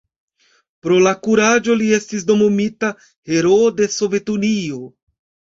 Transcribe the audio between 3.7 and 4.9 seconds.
de Sovetunio.